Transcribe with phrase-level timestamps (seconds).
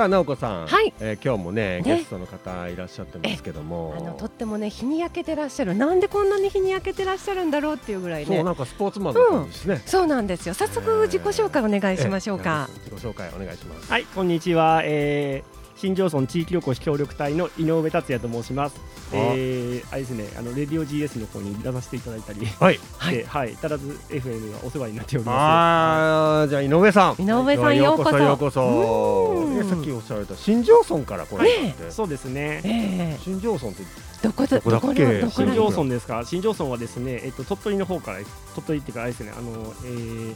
[0.00, 0.94] さあ直子さん、はい。
[0.98, 1.96] えー今日もねね。
[1.98, 3.94] ゲストの方いらっしゃってますけども。
[3.98, 5.74] あのとってもね日に焼けてらっしゃる。
[5.74, 8.34] なんでこんなに日に焼けてらっしゃるんだろうっていうぐらいね。
[8.34, 10.54] そうなんかスポーツマンの感じですね、そうなんですよ。
[10.54, 13.92] 早速自己紹介お願いしましょうか、えー自己紹介お願いします。
[13.92, 14.80] はい、こんにちは。
[14.84, 18.78] えー新庄村地域おこし協力隊の井上達也と申します。
[19.14, 22.78] えー、あれですね、あのレディオ GS の方に出させていただいたり、はい。
[22.98, 23.16] はい。
[23.16, 27.22] で、はい、たらず FM がお世話になっておりまあーじゃあ井上さん。
[27.22, 29.64] 井上さんようこそようこそ。
[29.70, 31.96] さっきおっしゃられた新庄村から来られたって、す。
[31.96, 32.60] そうですね。
[32.62, 33.18] ええ。
[33.22, 33.82] 新庄村って
[34.22, 34.94] どこだどこだ
[35.30, 36.22] 新ら庄村ですか？
[36.26, 38.18] 新庄村はですね、えっと鳥取の方から
[38.54, 40.34] 鳥取っていうかあれですね、あの、えー、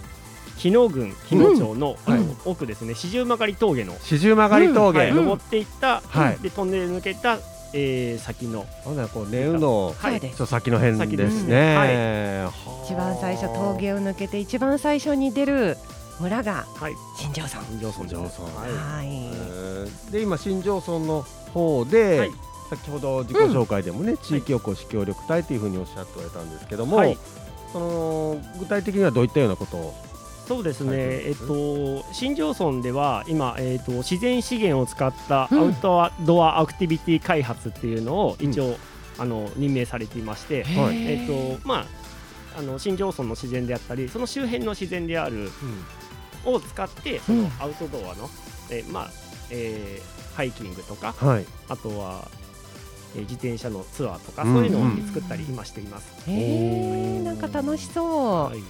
[0.56, 2.12] 日野郡日野町の,、うん。
[2.12, 5.16] あの奥ですね、四十曲がり峠の、四十曲がり峠、はい、うん。
[5.16, 6.38] 登っていった、はい。
[6.42, 7.38] でトンネル抜けた、
[7.72, 10.98] えー、先の、ほこうネウのそうですちょっと先の辺。
[10.98, 12.46] です先ですね、
[12.84, 15.76] 一番最初峠を抜けて一番最初に出る
[16.20, 18.08] 村がはい、新庄さん新庄村。
[18.08, 20.12] 新庄村はい。
[20.12, 22.32] で今新庄村の方で、はい。
[22.70, 27.18] 先ほど自己紹介でもね、地域おこし協力隊というふうにおっしゃっておられたんですけども、はい。
[27.72, 29.94] その具体的にはどういったようなことを
[30.46, 30.98] そうですね、はい。
[30.98, 35.58] えっと、新庄村では今、えっと、自然資源を使ったうん。
[35.58, 38.76] アウトドアアクティビティ開発っていうのを一応、
[39.18, 41.26] あの任命されていまして、はいえっ
[41.60, 41.86] とま
[42.56, 45.50] あ、あの新庄村の自然であったりその周辺の自然である
[46.44, 47.52] を使ってそのうん。
[47.60, 48.28] アウトドアの、
[48.70, 49.10] えまあ
[49.50, 51.46] えーハイキングとかはい。
[51.68, 52.28] あとは、
[53.14, 54.54] えー自転車のツアーとか、うん。
[54.54, 56.28] そういうのを作ったり今しています。
[56.28, 58.64] へえなんか楽しそう、はい、た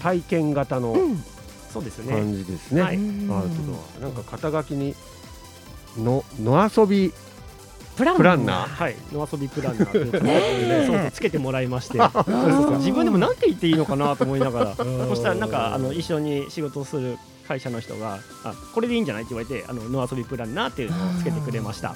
[0.00, 1.24] 体験型のうん。
[1.72, 2.98] そうですね、感じですね、アウト
[3.66, 4.94] ドアなんか肩書きに
[5.96, 7.14] の野遊び
[7.96, 8.66] プランプランナー。
[8.66, 11.98] はい、野遊びプランナーという形で、 つけてもらいまして、
[12.78, 14.74] 自分でもなんて言っていいのかなと思いながら、
[15.08, 21.94] そしたらなんかあの一緒に仕事をする会社の人が、あこれでいいんじゃないって言われて、あの野遊びプランナーっていうのをつけてくれました。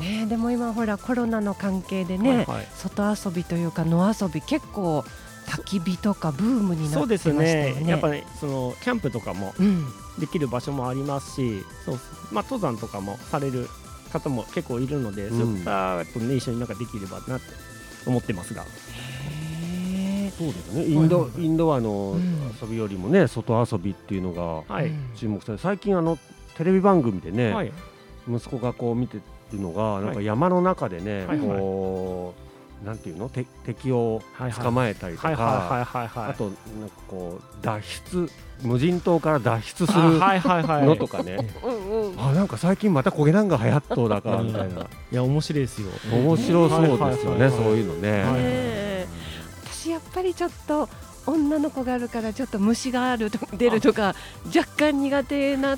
[0.00, 2.68] ねえでも今ほらコロナの関係でね、はいはい。
[2.76, 5.04] 外遊びというか野遊び結構
[5.46, 7.80] 焚き火とかブームになそうですってましたよね。
[7.82, 7.90] ね。
[7.90, 9.86] やっぱね、そのキャンプとかもうん、
[10.18, 12.00] できる場所もありますし、そう
[12.32, 13.68] まあ登山とかもされる
[14.12, 15.38] 方も結構いるので、うん。
[15.38, 17.46] そういったとね一緒になんかできればなって
[18.06, 20.84] 思ってますが、そうですね。
[20.86, 22.36] インドインドアのうん。
[22.60, 26.18] 遊びよりもね外遊びっていうのがはい、うん注目され最近あの
[26.56, 27.72] テレビ番組でね、はい、
[28.28, 29.18] 息子がこう見て
[29.52, 30.24] るのがなんかはい。
[30.24, 31.58] 山の中でね、はいはい。
[31.58, 32.45] こう
[32.84, 33.28] なんていうの？
[33.28, 36.30] て敵をはいはい捕まえたりとか、はいはいはいはいはい。
[36.30, 36.54] あとなん
[36.88, 38.30] かこう脱出
[38.62, 40.86] 無人島から脱出すあるはいはいはい。
[40.86, 41.38] のとかね、
[42.18, 45.88] あなんか最近また焦げなんが流行っとうだかみたいな、いや面白いですよ。
[46.12, 49.06] 面白そうですよね、はいはいはいそういうのね。
[49.64, 50.88] 私やっぱりちょっと
[51.26, 54.14] 女の子があるからちょっと虫があると出るとか
[54.54, 55.76] 若干苦手な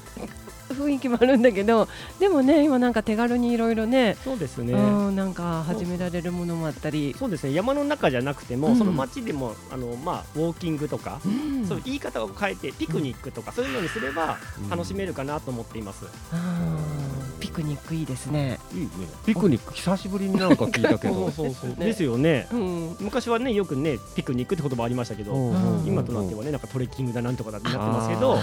[0.74, 4.72] 雰囲気もあるんだけどでもね今なんか手軽にいろいろねそうですね。
[4.74, 7.52] うんなんか始められるものもあったり、そうですね。
[7.54, 16.04] 山の中じゃなくても、うんその街でもあのまあウォーキングとか、うんそういう言い方を変えてピクニックとか、そういうのにすればうん楽しめるかなと思っています。
[16.04, 17.07] うん
[17.40, 18.58] ピクニックいいですね。
[18.74, 18.88] いいね。
[19.26, 21.30] ピクニック久しぶりになんか聞いたけど。
[21.32, 22.48] そうそうね ですよね。
[22.52, 28.38] うん昔はねよくねピクニックって言葉ありましたけど、うん今となってはねなんかトレッキングだなんとかだってなってますけど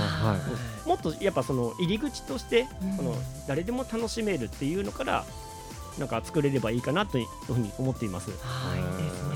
[0.86, 3.16] もっとやっぱその入り口として、うんその
[3.48, 5.26] 誰でも楽しめるっていうのから
[5.98, 8.30] なんか作れればいいかなというふうに思っています。
[8.42, 9.35] はいですね。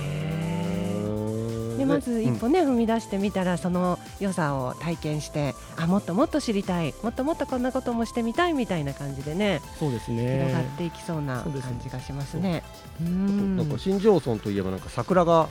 [1.84, 2.36] うんでまず一うん。
[2.38, 6.94] 歩ね、踏み出してみたらその良さを体験してあもっともっと知りたい。
[7.04, 12.64] もっともっとこんなこともしてみたいみたいな感じでねそうです広がっていきそうな感じがしますね。
[13.02, 13.04] う。
[13.04, 13.58] ん。
[13.58, 15.50] なんか新庄村といえばなんか桜が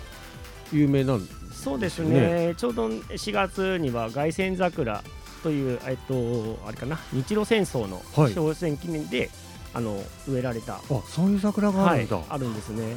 [0.72, 2.48] 有名なんそうですね。
[2.48, 5.02] ねちょうど4月には凱旋桜
[5.42, 8.34] という、えっと、あれかな日露戦争のはい。
[8.34, 9.30] 勝戦記念で、
[9.74, 12.96] あの植えられた、あそういう桜があはいるんだ。、あるんですね。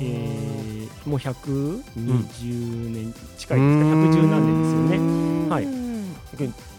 [0.00, 0.70] えー
[1.06, 4.98] もう120年近いですか、110何年ですよね。
[4.98, 5.64] ねはい。
[5.64, 5.90] うん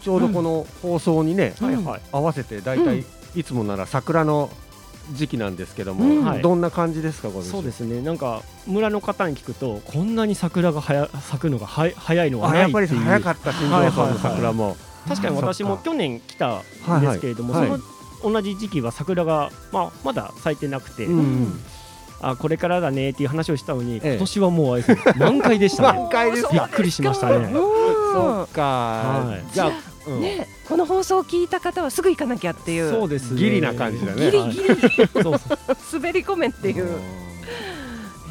[0.02, 1.68] ちょうどこの放送にね、うん。
[1.68, 2.02] はいはい。
[2.12, 3.04] 合わせてだいたい
[3.36, 4.50] いつもなら桜の
[5.14, 6.26] 時期なんですけども、うん。
[6.26, 6.42] はい。
[6.42, 8.02] どんな感じですかこれそうですね。
[8.02, 13.02] なんか村の方に聞くとこんなに桜がはや咲くのがは早いのはあやっぱりないっていう。
[13.02, 17.68] 早かった新庄村の桜も、確かに私も去年来たはいはいんですけれども、はい。
[17.68, 17.84] その
[18.24, 21.60] 同じ時期は桜が、まあ、まだ咲いてなくて、うん
[22.24, 24.10] あこれからだねっていう話をしたのに、ええ。
[24.12, 25.18] 今年はもうあれです。
[25.18, 26.00] 満開でしたね。
[26.06, 27.36] 満開ですかびっくりしましたね。
[27.36, 27.54] うん。
[27.54, 29.54] そっか、はい。
[29.54, 29.72] じゃあ、
[30.08, 30.22] うん。
[30.22, 32.92] ねこの放送を聞いた方はすぐ行かなきゃっていう。
[32.92, 33.40] そうですね。
[33.40, 34.30] ギリな感じだね。
[34.30, 34.78] ギリギリ。
[35.14, 35.40] そうそう。
[36.00, 36.90] 滑り込めっていう。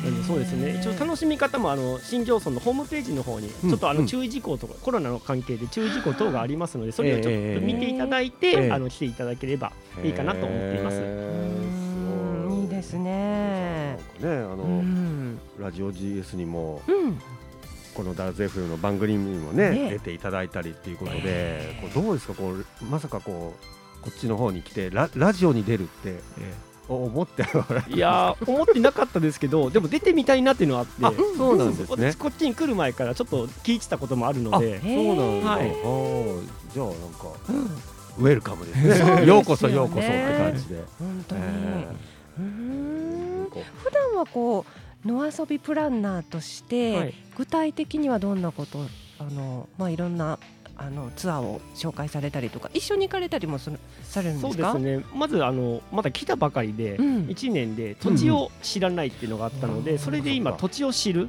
[0.05, 0.79] うんなんでそうですね。
[0.81, 3.99] 一応楽しみ方もあの新庄村のホームページの方にちょっとあうん。
[3.99, 10.97] の注意事項とか、コロナの関係で注意事項等がありますのでそれをちょっと見ていただいて、ええあの来ていただければいいかなと思っています。
[12.61, 13.99] いいですね。
[14.20, 15.38] なんかねあの、うん。
[15.58, 17.19] ラジオ GS にもうん。
[17.93, 19.91] このダーズ FM の番組にもねね。
[19.91, 22.35] 出ていただいたりっていうことで、こうどうですか？
[22.35, 23.55] こうまさかこ
[24.00, 26.20] うこっちの方に来てララジオに出るって。
[26.38, 27.45] お思って
[27.89, 32.11] いやー思ってなかったですけどでも出てみたいなっていうのはあってあそうなんですね。
[32.13, 35.71] 私こっちに来る前からちょっと聞いてたこともあるのでへそうなんだ、はい
[36.73, 37.71] じゃあなんかうん
[38.19, 38.83] ウェルカムですね。
[38.83, 39.27] そうですよね。
[39.27, 40.09] ようこそようこそって
[40.39, 41.89] 感じで、本当に、え
[42.39, 43.51] うーん。
[43.51, 44.67] 普段はこ
[45.05, 47.15] う野遊びプランナーとして、はい。
[47.37, 48.81] 具体的にはどんなこと
[49.19, 50.39] あのまあいろんな
[50.82, 54.73] あのツアーを紹介されたりとか一緒に行かれたりもするされるんですか？
[54.73, 55.05] そうですね。
[55.15, 57.06] まずあのまだ来たばかりでうん。
[57.27, 59.99] 1年で土地を知らないっていうのがあったので、うん。
[59.99, 61.29] それで今土地を知る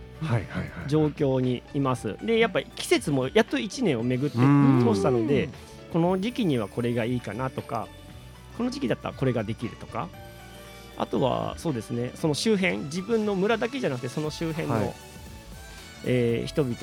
[0.87, 2.15] 状況にいます。
[2.25, 4.85] でやっぱり季節もやっと1年を巡ってうん。
[4.87, 5.49] 通したので
[5.91, 7.89] この時期にはこれがいいかなとか
[8.57, 10.07] この時期だったらこれができるとか
[10.97, 14.93] あとはそうですねその周辺自分の村だけじゃなくてその周辺の、はい。
[16.05, 16.75] えー人々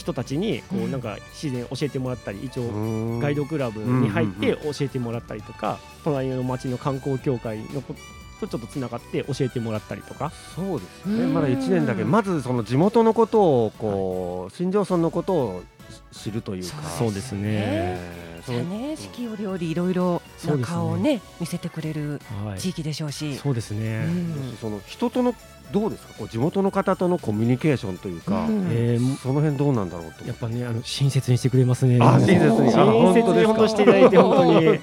[0.00, 0.90] 人たちにこううん。
[0.90, 3.18] なんか自然教えてもらったり一応うん。
[3.20, 8.00] ガイドクラブに入ってうん教えてもらったりとか隣の町の観光協会のこと
[8.48, 10.32] ちょっとつながって教えてもらったりとか。
[10.56, 11.24] そうですよね。
[11.24, 11.34] うん。
[11.34, 15.62] まだ1年だけまずその地元のことをこう新庄村のことを
[16.10, 16.82] 知るというか。
[16.98, 18.30] そうですね。
[18.46, 20.74] じゃあね四季折々いろいろなそうですね。
[20.74, 24.56] 顔をね見せてくれるはい地域でしょうし、そうですね、うん。
[24.58, 25.34] その人との
[25.72, 26.14] どうですか？
[26.18, 28.68] こう地元の方とのコミュニケーションというか、うん。
[28.70, 30.26] えーその辺どうなんだろうと。
[30.26, 31.98] やっぱねあの親切にしてくれますね。
[32.00, 32.74] あ親切に。
[32.74, 34.80] あ親切に本当していただいて 本当に、ね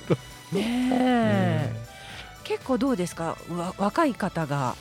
[0.91, 1.75] え。
[2.43, 3.35] 結構どうですか？
[3.51, 4.75] わ若い方が。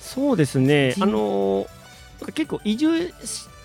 [0.00, 0.92] そうですね。
[0.92, 1.66] 人あの
[2.34, 3.12] 結構移住し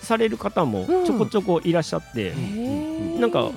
[0.02, 2.34] される方もちょこちょこいらっしゃって、
[3.20, 3.50] なんか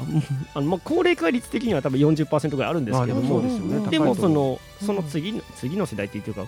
[0.54, 3.90] あのまあ高齢化率的には多分40%ぐらいあるんですけどまあも、そうですよね、うん。
[3.90, 4.86] でもそのうん。
[4.86, 6.48] その次の次の世代っていうかうん。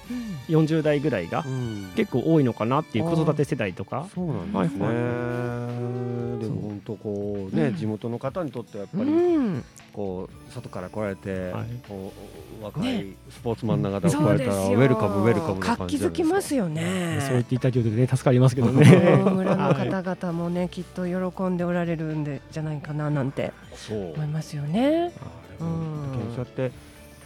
[0.56, 1.92] 40代ぐらいがうん。
[1.96, 4.08] 結構多いのかなっていう子育て世代とか。
[4.14, 7.76] そうなんですね、はいでも本当こうね、うん。
[7.76, 9.64] 地元の方にとってはやっぱうりん。
[9.92, 11.66] こう外から来られて、はい。
[11.88, 12.14] こ
[12.62, 13.02] う若ね。
[13.02, 16.12] いスポーツマンな方が来られたら、ウェルカムウェルカムな感活気づじじゃないですか？
[16.12, 17.18] きますよね。
[17.22, 18.80] そう言っていただけるとね助かりますけどうん。
[18.80, 18.86] ね。
[18.86, 25.12] 村のはい方々もねきっと喜んでおられるんでじゃないかななんてそう思いますよね。
[25.60, 26.72] 検証って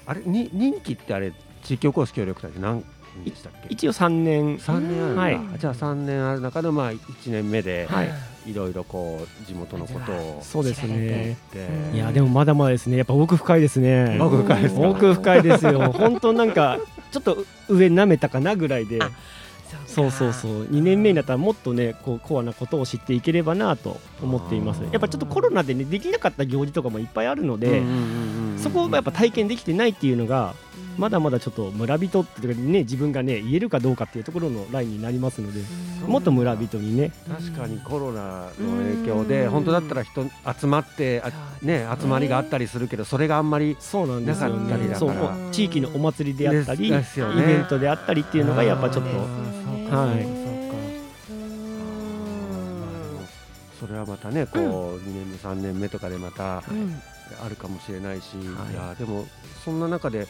[0.06, 1.34] あれに任期ってあれ
[1.64, 2.84] 地域おこし協力隊って何
[3.26, 3.68] でしたっけ？
[3.70, 8.10] 一応3年三年あるんだ、はいじゃあ三年ある中でまあ一年目で、はい
[8.48, 11.38] いろいろこう地元のことをそうですね。
[11.94, 12.98] いやでもまだまだですね。
[12.98, 14.18] やっぱ奥深いですね。
[14.20, 15.92] 奥深いですか奥深いですよ。
[15.92, 16.80] 本当なんか
[17.12, 18.98] ちょっと上舐めたかなぐらいで。
[19.78, 20.64] あそうそうそう。
[20.64, 24.82] 2年目になったらもっとねこうコアなことを知っていければなと思っています。
[24.92, 27.82] やっぱちょっとコロナでねできなかった行事とかもいっぱいあるので、
[28.58, 30.56] そこをやっぱ体験できてないっていうのが
[30.98, 35.62] まだまだちょっと村人っていうかね自分がね言えるかどうかっていうところのラインになりますので
[36.06, 37.12] もっと村人にね。
[37.28, 39.52] 確かにコロナの影響でうん。
[39.52, 40.26] 本当だったら人
[40.60, 49.16] 集まってあね集まりがあったりするけどそれがあんまりそうなんですよなかったりねそうだからお地域のお祭りであったり、ですですよイねベントであったりっていうのがやっぱちょっとあー
[49.82, 49.98] そうか。
[49.98, 50.28] はい。
[53.80, 57.02] それはまたねこう2年目3年目とかでまたうん。
[57.42, 58.74] あるかもしれないし、はい。
[58.74, 59.26] いやでも
[59.64, 60.28] そんな中で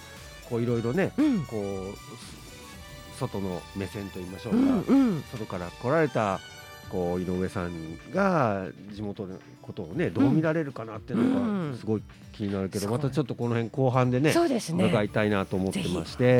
[0.52, 1.44] こういろいろねうん。
[1.46, 5.24] こう外の目線といいましょううか、んうん。
[5.32, 6.40] 外から来られた
[6.90, 7.72] こう井上さん
[8.14, 11.72] が地元のことをねどう見られるかなっていうのうん。
[11.72, 12.04] がすごい
[12.34, 14.86] 気になるけど、またちょっとこの辺後半でねそうですね。
[14.86, 16.38] 伺いたいなと思ってまして。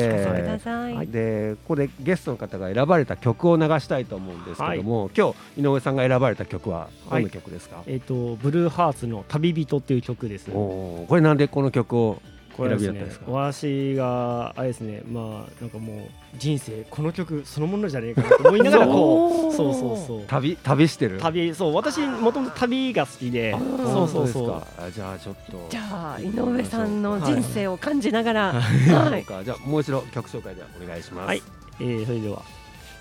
[1.06, 10.50] でここでゲストの方が選ばれた曲を流したいと思うんですけども、今日井上さんが選ばれた曲はどんな曲ですか、えっ、とブルーハーツの旅人っていう曲です。
[10.50, 12.20] これなんでこの曲を
[12.56, 15.98] これはですね私があれですねまあなんかもう
[16.38, 20.20] 人生この曲そのものじゃねえかなと思いながら こうそうそうそう。
[20.26, 21.18] 旅旅してる？
[21.18, 24.90] 旅そう私もともと旅が好きでそうそうそう。
[24.94, 25.66] じゃあちょっと。
[25.70, 25.80] じゃ
[26.16, 28.52] あ井上さんの人生を感じながら、
[28.88, 29.24] そはい。
[29.44, 31.26] じゃあもう一度曲紹介でお願いします。
[31.28, 31.42] はい。
[31.80, 32.42] えーそれでは、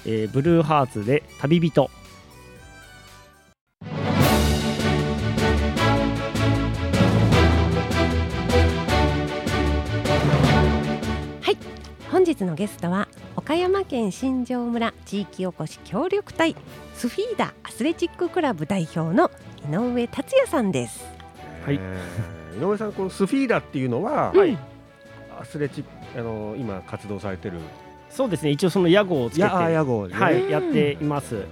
[0.05, 1.89] えーブルーハーツで旅人
[12.45, 16.55] のゲストは岡山県新庄村地域おこし協力隊
[16.95, 19.31] スフィーダアスレチッククラブ代表の
[19.69, 21.05] 井上達也さんです。
[21.65, 21.75] はい。
[21.75, 24.57] えー井上さんこのスフィーダっていうのは、はい
[25.39, 27.60] アスレチあの今活動されてる？
[28.10, 28.50] そうですね。
[28.51, 31.45] 一応その屋号をつけて屋号でね、はいやっています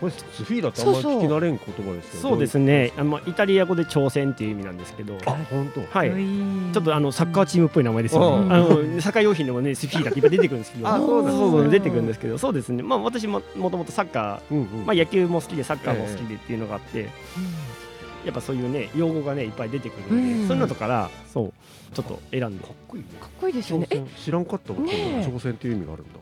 [0.00, 2.92] これスフィーダってあんまり聞き慣れん言葉ですけどそうですね。
[2.96, 5.18] あのイタリア語で挑戦っていう意味なんですけど。
[5.26, 5.80] あ本当。
[5.98, 6.10] はい。
[6.10, 8.48] ちょっとあのサッカーチームっぽい名前ですようん。
[8.48, 8.54] ね。
[8.54, 11.40] あのサッカー用品でもねスフィーダっていっぱい出てくるんですけど、あそうなんですね。
[11.40, 12.82] そうそう出てくるんですけど、そうですね。
[12.82, 14.64] まあ私ももともとサッカうんうん。
[14.64, 17.08] ー、まあ野球も好きでサッカーも好きでっていうのがあって、
[18.26, 20.48] やっぱそういうね用語がねいっぱい出てくるんで、うん。
[20.48, 21.52] そういうのとからそう。
[21.94, 22.64] ちょっと選んで。
[22.64, 23.08] かっこいいね。
[23.20, 23.86] かっこいいですよね。
[23.90, 24.02] え？
[24.18, 25.20] 知らんかったわ、ねえ。
[25.26, 26.18] 挑戦っていう意味があるんだ。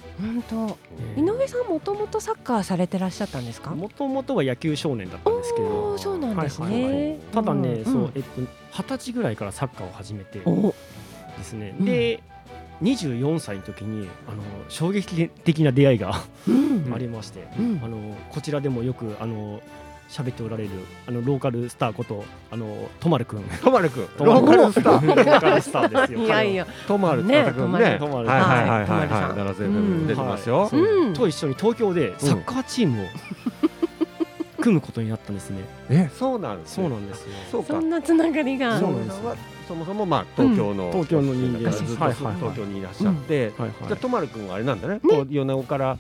[0.49, 0.77] 本
[1.17, 3.71] 当井上さんもともとサッカーされてらっしゃったんですか？
[3.71, 7.85] もともとは野球少年だったんですけおどー、そうなんですはいはいはねただね、ん。
[7.85, 8.47] そうえっと二
[8.85, 10.75] 十歳ぐらいからサッカーを始めてお
[11.39, 11.75] ですね。
[11.79, 12.23] うんで。
[12.83, 16.91] 24歳の時にあの衝撃的な出会いがうん。
[16.93, 17.81] ありまして、うん。
[17.83, 19.63] あのこちらでもよくあの
[20.15, 20.71] 喋っておられる
[21.09, 23.43] あのローカルスターことあのとまるくん。
[23.43, 24.09] とまるくん。
[24.17, 25.07] とまるローカルスター。
[25.07, 26.67] ローカルスターですよいやいや。
[26.87, 27.45] とまるね。
[27.45, 28.89] たくんとまるねとまるはいはいはいはいはい。
[28.89, 29.09] はい。
[29.09, 30.71] 奈良瀬で出てますよ。
[31.15, 33.07] と一緒に東京でサッカーチームを
[34.63, 35.59] 組むことになったんですね、
[35.91, 36.85] えそうなんですね。
[36.85, 37.29] そうなんですよ。
[37.51, 37.73] そうか。
[37.75, 38.79] そんなつながりが。
[38.79, 39.21] そうなんです
[39.67, 41.71] そもそもまあ東京の東京の人間。
[41.71, 43.53] ずっとはいはいはい東京にいらっしゃって。
[43.59, 44.95] はいじゃあとまるくんはあれなんだね。
[44.95, 45.01] ね。
[45.03, 45.99] こう米子から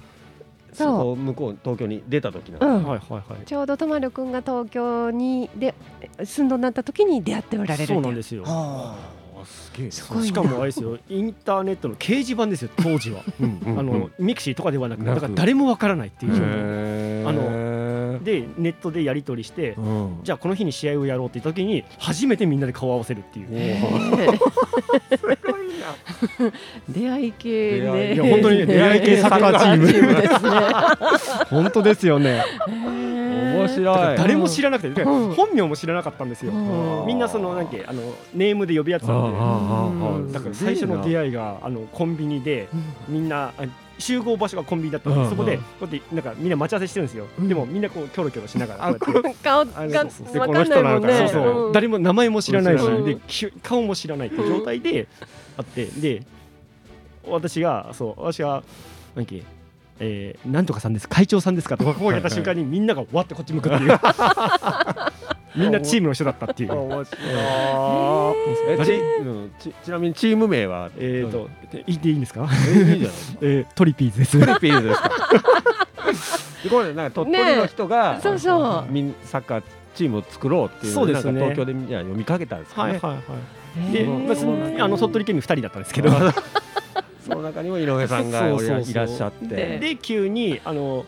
[0.74, 1.16] そう。
[1.16, 2.84] 向こう東京に出た時なんだうん。
[2.84, 3.46] はいはいはい。
[3.46, 5.74] ちょうどとまるくんが東京にで
[6.22, 8.44] 住んどなった時に出会っておられるそうなんですすよ。
[8.46, 8.96] あ
[9.42, 9.90] あすげえ。
[9.90, 10.02] し
[10.32, 13.22] かもあれですよインターネットの掲示板ですよ当時は。
[13.40, 16.48] うんうんあのミクシーとかではなくだから誰もわからないっていう状態。
[16.50, 17.28] へー。
[17.28, 20.20] あのでネットでやり取りしてうん。
[20.22, 23.48] じゃあこの日に試合をやろうって言った時に初めてみんなで顔を合わせるっていう
[26.88, 28.12] 出会い系ね。
[28.12, 29.86] いいや本当にね出会い系 サッカーチーム。
[29.88, 31.44] サッカーチームですね。
[31.50, 32.44] 本当ですよね。
[32.66, 34.16] 面白い。
[34.16, 35.34] 誰も知らなくて、うん。
[35.34, 37.06] 本名も知らなかったんですよ、うん。
[37.06, 38.02] みんなそのなんかあの
[38.34, 40.32] ネームで呼び合ってたんで。
[40.32, 42.68] だから最初の出会いがあのコンビニで
[43.08, 43.64] みんなあ
[43.96, 45.30] 集合場所がコンビニだったんで、うん。
[45.30, 47.48] そこでこうやってなんかみんな待ち合わせしてるんですよ、うん。
[47.48, 49.34] でもみんなこうキョロキョロしながらうやって。
[49.42, 55.06] 顔あがれそうそうわかんないもんねそうそう、うん誰も名前も知らないし、うんでき顔も知らないっていう状態で
[55.56, 56.22] あってで
[57.28, 58.62] 私がそう私がなん
[59.16, 59.42] だっけ
[60.00, 63.98] えー、なんとかさんです会長さんですかとか声をかけた瞬間にみんながわってこっち向くっていう。
[65.56, 66.72] みんなチームの人だったっていう。
[66.72, 67.06] 面白い。
[68.70, 70.90] えちうんちちなみにチーム名は？
[70.98, 71.48] えーと
[71.86, 73.16] 言っていいんですか、えいいじゃない。
[73.40, 74.40] えー、トリピーズです。
[74.40, 75.10] トリピーズですか？
[76.64, 78.92] でこれなんか鳥取の人が、ねそうそう。
[78.92, 79.62] みんサッカー
[79.94, 81.32] チームを作ろうっていうそうですね。
[81.40, 83.22] なんか東京でみんな読みかけたんですかね、はいはいはい
[83.92, 84.32] で、ま
[84.80, 86.10] ああの鳥取県民2人だったんですけど。
[87.26, 89.46] その中にも井上さんがいらっしゃって。
[89.46, 91.06] でで急にあの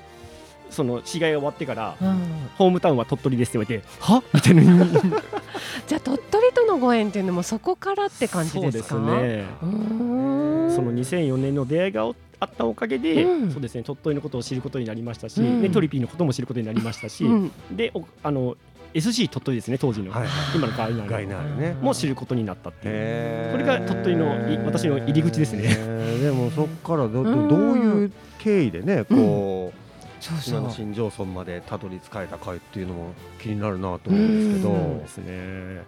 [0.70, 2.48] その試合が終わってからうん。
[2.56, 4.22] ホームタウンは鳥取ですって言われては？
[4.32, 4.86] みたいな。
[5.86, 9.44] じゃあ鳥取とのご縁っていうのもそこからって感じですですかね。
[9.62, 10.74] うーん。
[10.74, 13.50] その2004年の出会いがあったおかげで、うん。
[13.52, 15.62] そうですね鳥取のことを知ることになりましたし、うん。
[15.62, 17.52] でトリピーのことも知ることになりましたし、うん。
[17.70, 18.56] でおあの
[18.96, 20.88] SG 鳥取ですね当時の、はい今のガ
[21.20, 23.52] イナーねも知ることになったっていう。
[23.52, 25.74] これが鳥取のい私の入り口ですね。
[26.20, 27.48] でもそっからどどうん。
[27.48, 30.58] どういう経緯でねこう、そうそう。
[30.60, 34.98] 今の新庄村までたどり着かれたかいっていうのも気になるなと思うんですけど、うん。
[35.00, 35.82] ですね。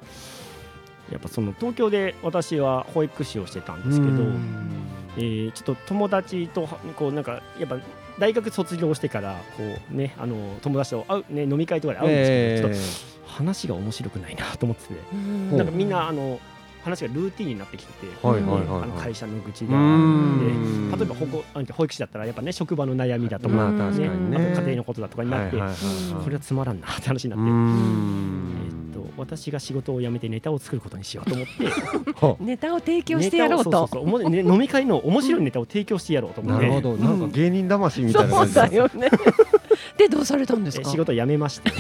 [1.11, 7.79] やっぱその東京で私は保育士をしてたんですけど、うんえーちょっと友達とはこうなんかやっぱ
[8.19, 15.57] 大学卒業してからこうねあの友達と会うね飲み会とかで会うんですけど、ちょっえと話が面白くないなと思ってて、うん。
[15.57, 16.41] なんかみんなあの
[16.83, 18.63] 話がルーティンになってきてて、ーはいはいはい。
[18.63, 28.88] あのはい会社の愚痴うが例えば保護保育士だったらやっぱね職場の悩みだとか、まあねあと家庭のことだとかになって、はいはいはいはいこれはつまらんなって話になうって。
[29.19, 32.13] 私が仕事を辞めてネタを作ることにしようと思って。
[32.15, 33.71] ほ ネタを提供してやろうと。
[33.71, 34.03] をそうそうそう。
[34.03, 39.09] おも ね飲み会の面白いネタを提供してやろうと思って、なるほど、なんか芸人魂みたいなそう感じだよね。
[39.99, 40.89] でどうされたんですか？
[40.89, 41.71] え仕事を辞めまして。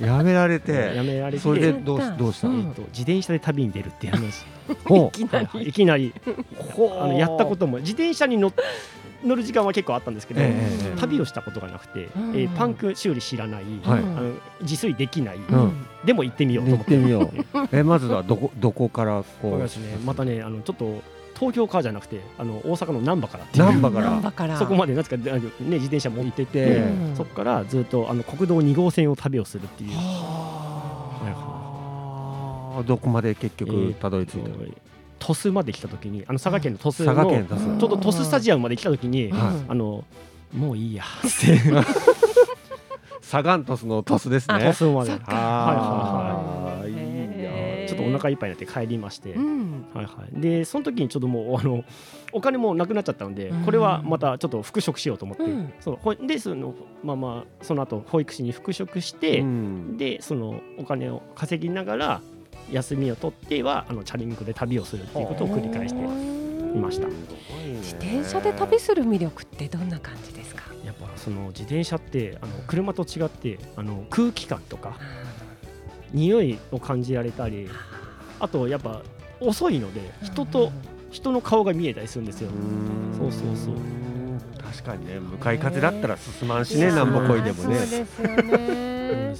[0.00, 0.72] やめられ辞て、
[1.02, 1.38] められて。
[1.40, 2.46] それでえどうしどうした？
[2.48, 2.54] の？
[2.54, 2.60] うん。
[2.60, 4.44] えっと自転車で旅に出るっていう話。
[4.84, 6.14] ほいきなりいきなり。
[6.26, 7.00] う。
[7.00, 7.78] あのやったことも。
[7.78, 8.52] 自転車に乗っ
[9.24, 12.30] 乗る時間は結構あったんですけど、ええええ旅をしたことがなくて、うん。
[12.36, 13.98] えーパンク修理知らない、はい。
[13.98, 14.32] あの
[14.62, 15.86] 自炊できない、うん。
[16.04, 16.96] でも行ってみようと行思って。
[16.96, 17.68] ってみよう。
[17.76, 19.58] えまずはどこどこからこう？
[19.58, 19.96] ですね。
[20.04, 21.02] またねあのちょっと
[21.34, 24.10] 東京からじゃなくてあの大阪の難波から難波から。
[24.10, 24.58] 難波から。
[24.58, 27.16] そこまでなんかね自転車持ってて、うん。
[27.16, 29.90] そこからずっとあの国道2号線を旅をするっていう。
[32.86, 34.54] どこまで結局たどり着いたの？
[35.18, 37.04] 鳥栖まで来た時にあの佐賀県の鳥栖。
[37.04, 39.40] の鳥栖ちょうど鳥栖スタジアムまで来た時に、はい。
[39.68, 40.04] あの
[40.52, 41.04] もういいや。
[41.04, 41.60] って
[43.20, 44.58] サガン鳥栖の鳥栖ですね。
[44.58, 45.10] 鳥栖まで。
[45.10, 45.24] そっか。
[45.28, 47.82] ああ、いいへー。
[47.82, 47.88] や。
[47.88, 49.86] ちょっっとお腹いっぱいになって帰りまして、うん。
[49.92, 51.84] はいはい、でその時にちょっともうあの
[52.32, 53.64] お金もなくなっちゃったのでうん。
[53.64, 55.72] これはまたちょっと復職しようと思って、うん。
[55.80, 59.96] そのでそのまあまあその後保育士に復職して、うん。
[59.96, 62.22] でそのお金を稼ぎながら
[62.70, 66.04] 休みを取ってはあのチャリンコで旅をするっていうことを繰り返してい
[66.80, 67.08] ました。
[67.08, 70.64] 自転車で旅する魅力ってどんな感じですか？
[70.84, 74.98] やっぱその自転車ってあの車と違ってあの空気感とか
[76.12, 77.68] 匂いを感じられたり
[78.40, 79.02] あとやっぱ
[79.40, 80.70] 遅いので人と
[81.10, 82.50] 人の顔が見えたりするんですよ。
[83.16, 83.74] そうそうそう。
[84.62, 87.76] 確かにね向かい風だったら進まんしねなんぼこいでもね。
[87.78, 88.42] そうですよね。
[88.42, 89.36] で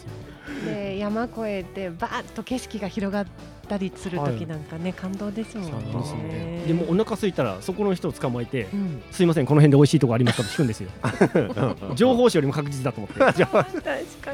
[1.09, 3.27] 山越えてバーッと景色が広がっ
[3.69, 5.93] たりする時なんかね、感動ですもんね。
[5.93, 6.65] ですね。
[6.67, 10.91] でもお腹空いたらそこの人を捕まえてうん「すいませんこの辺で美味しいとこありますか?」と聞くんですよ。
[11.89, 13.19] う ん情報誌よりも確実だと思って。
[13.21, 13.67] 確か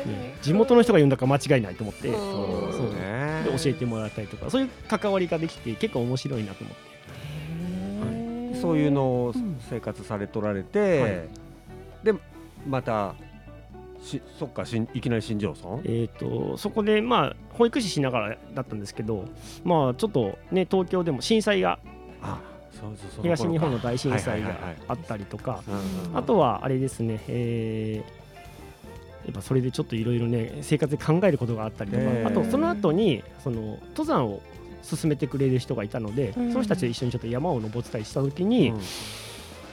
[0.04, 2.08] に、地元の人が言うんだから間違いないと思って。
[2.08, 3.42] うんそうそうね。
[3.44, 4.50] で教えてもらったりとか。
[4.50, 6.94] そういう関わりができて結構面白いなと思って。
[8.60, 9.56] そういうのをうん。
[9.70, 11.28] 生活されとられて、
[12.02, 12.14] で
[12.68, 13.14] また
[14.04, 19.24] しそっかしんいきなり新庄村えー、とそこでまあ保育士しながらだったんですけど
[19.64, 21.78] まあちょっとね東京でも震災が
[23.22, 24.58] 東日本の大震災が
[24.88, 25.62] あったりとか
[26.14, 28.24] あとはあれですね、えー
[29.24, 34.42] やっぱそれでちょっといろいろね生活で考えることがあったりとか、あとその後にその登山を
[34.82, 36.52] 進めてくれる人がいたので、うん。
[36.52, 38.80] その人たちと一緒にちょっと山を登ってたりした時に、うん。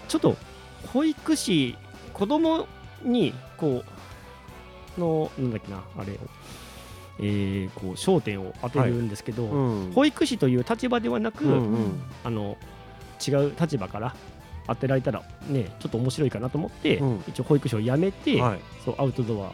[0.08, 0.38] ちょっと
[0.94, 1.76] 保育士
[2.14, 2.66] 子供
[3.04, 4.00] にこう
[4.98, 6.15] のなんだっけなあれを、
[7.19, 9.91] えーこう焦点を当てるんですけど、うん。
[9.93, 12.01] 保育士という立場ではなく、うんうん。
[12.24, 12.57] あの
[13.25, 14.15] 違う立場から
[14.67, 17.24] 当てられたらねちょっと面白いかなと思って、うん。
[17.27, 18.60] 一応保育士を辞めて、はい。
[18.83, 19.53] そうアウトドア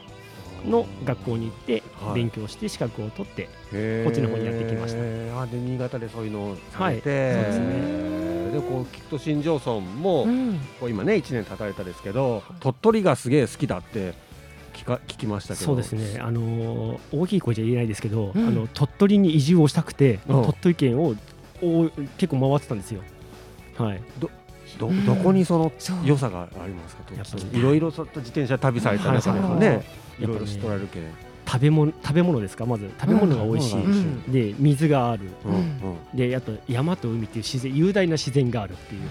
[0.68, 2.16] の学校に行ってはい。
[2.16, 3.44] 勉強して資格を取って、
[4.04, 5.42] こっちの方にやってきました。
[5.42, 7.34] あで新潟でそういうのをされて、はい。
[7.34, 8.18] そうですね。
[8.54, 10.60] でこう聞くと新庄村も、うん。
[10.80, 14.14] こう今ね1年経たれたですけど鳥取がすげえ好きだって
[14.78, 15.66] 聞か聞きましたけど。
[15.66, 18.48] そうですね、あのー大きい声じゃ言えないですけど、うん。
[18.48, 20.42] あの鳥取に移住をしたくて、うん。
[20.44, 21.16] 鳥取県を
[21.62, 23.02] お結構回ってたんですよ。
[23.78, 24.30] はい、ど
[24.80, 25.72] どこにその
[26.04, 27.04] 良さがありますか？
[27.52, 29.60] いろいろそっと自転車旅された中でもはい。
[29.60, 29.84] ね
[30.20, 31.04] いろいろ知っとられるけん
[31.48, 32.66] 食べ物食べ物ですか？
[32.66, 32.90] まず。
[33.00, 34.32] 食べ物が美味しい、うん。
[34.32, 35.30] で水がある。
[35.46, 35.54] うん。
[35.54, 36.18] うん。
[36.18, 39.02] であと山と海っていう自然雄大な自然があるっていう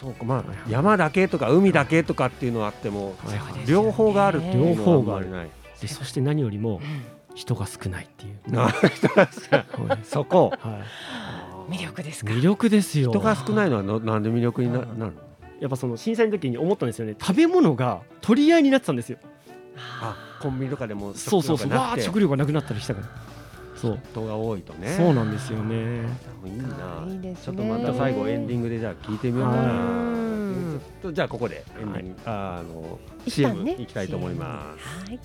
[0.00, 5.50] そうかまあ山だけとか海だけとかっていうのはあってもはいはい両方があるっていうのは両方があまりない。
[5.80, 6.80] でそして何よりも
[7.34, 8.38] 人が少ないっていう、
[10.04, 10.52] そこ。
[10.60, 10.84] は
[11.68, 11.72] い。
[11.72, 13.10] 魅力ですか魅力ですよ。
[13.10, 15.12] 人が少ないのはのなんで魅力になるの？
[15.60, 17.16] やっぱその震災の時に思ったんですよね。
[17.20, 19.18] 食べ物が取り合いになってたんですよ。
[19.76, 21.70] あコンビニとかでもそうそうそう。
[21.70, 23.08] わあ食食料がなくなったりしたから
[23.84, 23.98] そう。
[24.12, 24.88] 人が多いとね。
[24.96, 25.76] そうなんですよね。
[26.44, 27.04] いいな。
[27.08, 27.44] いいですね。
[27.44, 29.62] ちょっとまた最後エンディングでじゃあ聞いてみようかは
[31.04, 31.12] な。
[31.12, 33.76] じゃあここでエンディング、ああの CM ね。
[33.78, 35.08] 行きたいと思います。
[35.10, 35.20] はい。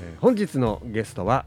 [0.00, 1.44] えー本日のゲストは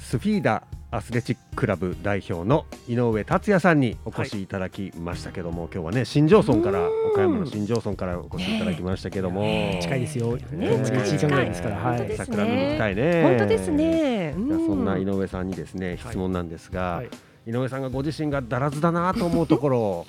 [0.00, 13.22] スフィーダアスレチッククラブ代表の井上達也さんにお越しいただきましたけども、今日はね新庄村からうん岡山の新庄村からお越しいただきましたけども、ね近いですよ、ね1時間ぐらいですから、近いはい本当ですね桜見に行きたいね。
[13.24, 14.34] 本当ですね。
[14.36, 17.08] じそんな井うん上さんにですね質問なんですが、はい
[17.46, 20.06] 井上さんがご自身がだらずだなと思うところを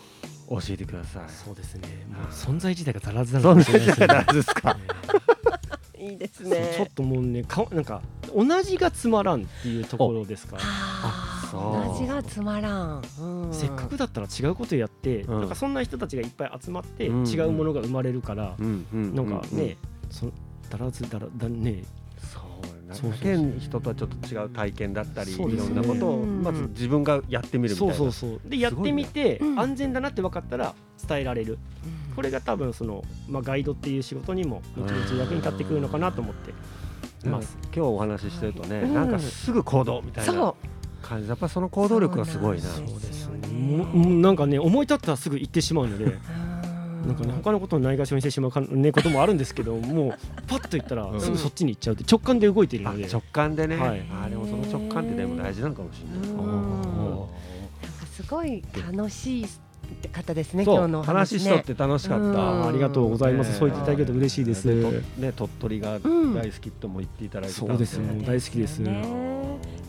[0.49, 1.23] 教えてください。
[1.29, 4.77] そうですねもう存在自体がざらずなのかもしれないですねいですか。
[5.97, 6.91] いいですそうちょねっ。
[6.93, 8.01] ともうねかなんか
[8.35, 11.75] 同じがつまらんっていうところですかあそう。
[11.75, 13.01] あ、味がつまらん。
[13.19, 13.53] うん。
[13.53, 15.39] せっかくだったら違うことやって、うん。
[15.39, 17.25] なんかそんな人たちがいっぱい集まって、うん。
[17.27, 18.85] 違うものが生まれるから、うん。
[18.93, 19.15] うん。
[19.15, 20.11] なんかね、うん。
[20.11, 20.25] そ
[20.69, 21.83] だらずだらだね。
[22.17, 26.43] そうなんそう人とはちょっと違う体験だったり、いろんなことをうん。
[26.43, 27.93] まず自分がやってみるみたいな。
[27.93, 28.49] そうそうそう。
[28.49, 29.59] でやってみて、うん。
[29.59, 30.73] 安全だなって分かったら
[31.07, 31.57] 伝えられる。
[32.15, 36.53] これが多分その、まあ、ガイドっていう仕事にも後々役に立ってくるのかなと思って
[37.29, 37.57] ます。
[37.65, 38.93] 今日お話ししてるとね、うん。
[38.93, 40.55] なんかすぐ行動みたいなそ
[41.01, 41.29] 感じ。
[41.29, 42.63] やっぱその行動力がすごいな。
[42.63, 43.35] そうですね。
[44.21, 46.19] なんかね思い立ったらすぐ行ってしまうのでう。
[47.07, 51.21] なんかね他のことをないがしろにしてしまうか、ね、こともあるんですけど もうパッと言ったらうん。
[51.21, 54.03] すぐそっちに行っちゃうって直感で動いているので、あ直感でね、はい。
[54.23, 56.29] あでもその直感ってでも大事なのかもしれない。
[56.29, 56.37] うん。
[56.37, 56.49] うん。
[56.49, 57.27] なんか
[58.11, 59.47] すごい楽しい
[60.11, 60.63] 方ですね。
[60.63, 62.25] 今日のお話しとって楽しかった。
[62.25, 62.67] うん。
[62.67, 66.33] ありがとうございます、そう言っていただけると嬉しいです、ね鳥取がうん。
[66.33, 68.03] 大好きとも言っていただいてたそうですよ。
[68.03, 69.01] もう大好きです、ね。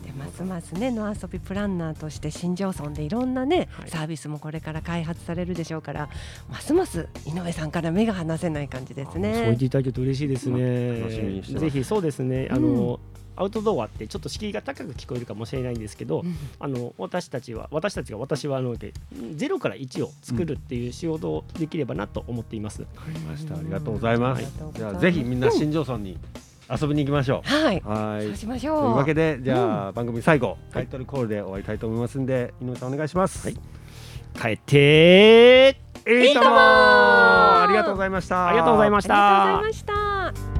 [0.05, 3.89] でまますますね野遊びプランナーとして新庄村でいろんなね、はい。
[3.89, 6.09] サービスもこれから開発されるでしょうから
[6.49, 10.99] ますます井上さんから目が離せない感じですそう言ねっていただけると嬉しいですね。
[10.99, 11.65] 楽しみにしてます。
[11.65, 12.47] ぜひそうですね。
[12.51, 12.99] あの、
[13.37, 16.35] アウトドアってちょっと敷居が高く聞こえるかもしれないんですけど、うん。
[16.59, 18.75] あの私たちは私たちが私はあの
[19.35, 22.81] ゼロから1を作るっていう仕事をできればなと思っています。
[22.81, 23.55] わかりました。
[23.55, 24.43] ありがとうございます。
[24.73, 26.17] じゃあぜひみんな新庄村に
[26.69, 28.25] 遊びに行きましょはい、うはい。
[28.25, 33.47] そうしましょとういうわけでじゃあ番組最後タイトルコールで終わりたいと思いますんで井上さんお願いします。
[33.47, 33.57] はい。
[34.39, 38.47] 帰っていいともいいともありがとうございました。
[38.47, 39.59] ありがとうございました。
[39.59, 40.56] ありがとうございました